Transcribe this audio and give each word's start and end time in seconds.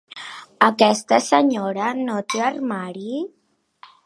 Aquesta 0.67 1.19
senyora 1.25 1.93
no 2.01 2.19
té 2.35 2.45
armari? 2.49 3.17